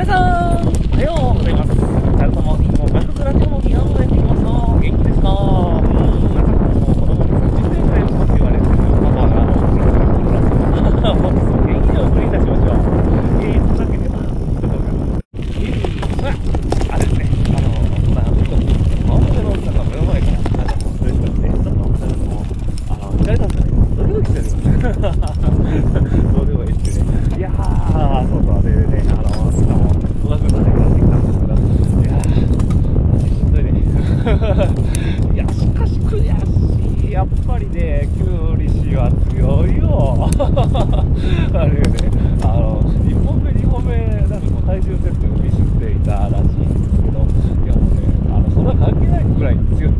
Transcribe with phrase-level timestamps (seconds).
[0.00, 0.69] 皆さん。
[41.52, 42.10] あるよね。
[42.42, 43.96] あの1本目2本目
[44.28, 49.92] なんかこう体重設定をミスっていたらしいんですけどいやもうねあのそんな関係ないぐらい強い。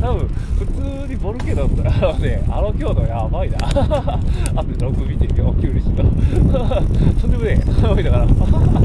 [0.00, 3.58] 多分普通にボルケドだったらあのねあの強度やばいな。
[3.66, 6.02] あとログ見てみようキュウリしと
[7.20, 8.02] そんでもねえ。
[8.02, 8.79] だから。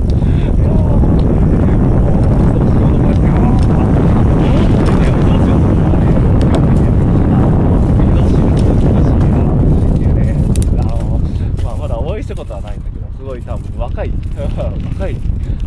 [12.36, 15.16] ことはないんだけどすごい多分若い 若い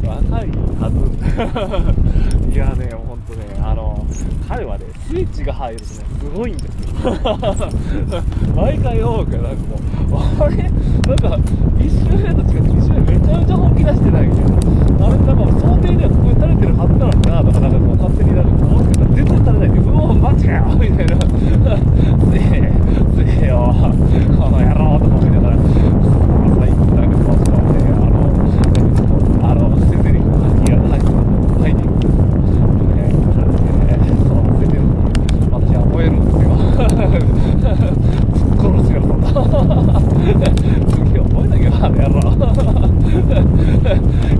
[0.04, 0.48] 若い
[0.80, 0.98] はず。
[2.54, 4.04] いやねほんとねあの
[4.48, 6.82] 彼はねスイッチが入るとねすごいんですよ。
[8.56, 9.48] 毎回多くなんか
[10.08, 10.56] もうあれ？
[10.56, 10.70] なん
[11.16, 11.38] か
[11.78, 14.77] 1周目と違って1周目めちゃめちゃ本気出してないみたいな。
[40.94, 42.18] 次覚えなきゃあの野郎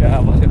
[0.01, 0.48] やばい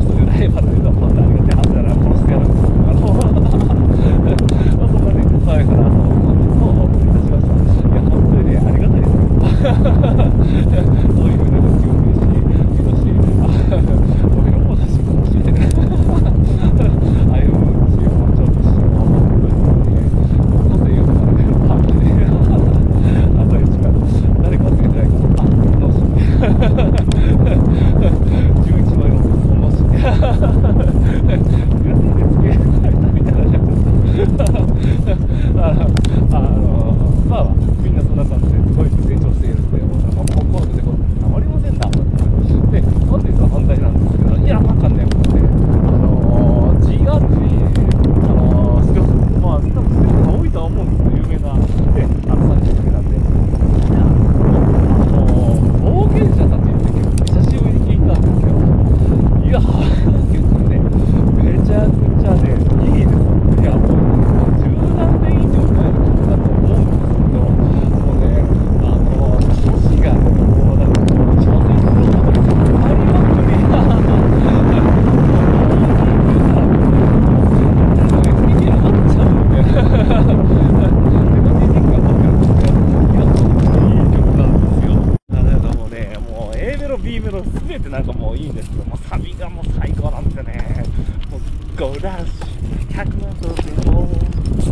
[91.99, 92.47] 出す
[92.93, 94.07] 100万とっても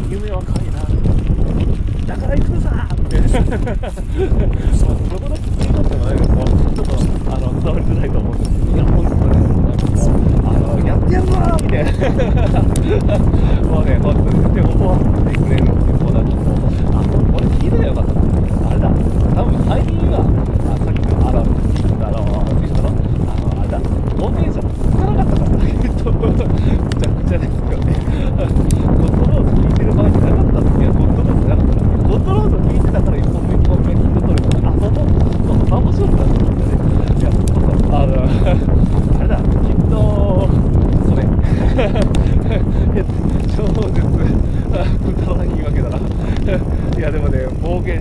[0.10, 0.86] 夢はかいな。
[2.06, 2.70] だから行くぞ。
[2.96, 3.18] って
[4.78, 6.45] そこいたない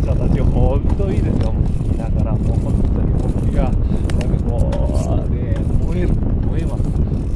[0.04, 1.54] 方たち本当いいですよ
[1.96, 5.56] だからもう本当に僕がなんかこうね
[5.86, 6.84] 燃える燃えます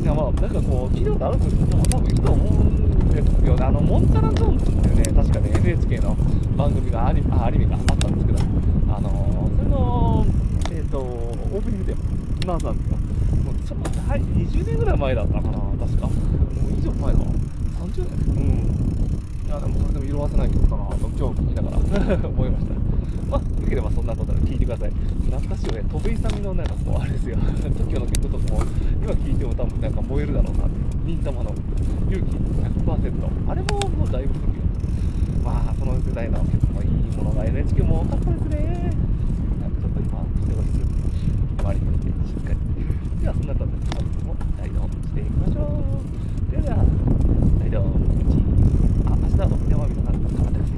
[0.02, 6.14] いやまあなんかこう気いたあるんも多分いると思うんですよねあのモンタラゾーンっていうね確かね NHK の
[6.56, 8.38] 番組がアニあアニメがあったんですけど
[8.94, 10.26] あのそれの
[10.70, 11.94] え、ー、とオープニングで
[12.46, 12.96] なんなんですよ
[13.44, 17.24] もうちょっと20年ぐらい前だったかな確かもう以上前かな
[17.86, 18.97] 30年うん
[19.48, 22.74] いやでもそれでも色褪せない曲だなと今日聞きながら思いました
[23.32, 25.66] まあよければそんなことで聞いてください懐かしい。
[25.68, 28.62] よね戸部勇のなんかこうあれですよ TOKIO の曲とかも
[29.00, 30.76] 今聴いても多分なんか燃えるだろうなって
[31.08, 31.54] 忍たまの
[32.12, 34.62] 勇気100%あれももうだいぶ古いよ
[35.42, 38.92] まあその世代の曲もいいものが NHK も多かったですね
[39.64, 40.84] なんかちょっと今人がする
[41.64, 42.60] 周りにてしっかり
[43.24, 46.52] ではそんな感じで本日もライドしていきましょう。
[46.52, 46.76] では
[47.60, 48.17] ライド
[49.38, 50.77] など見逃せなかったかで